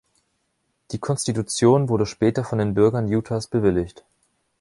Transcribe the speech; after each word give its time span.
Die 0.93 0.97
Konstitution 0.97 1.87
wurde 1.87 2.07
später 2.07 2.43
von 2.43 2.57
den 2.57 2.73
Bürgern 2.73 3.05
Utahs 3.07 3.45
bewilligt. 3.45 4.03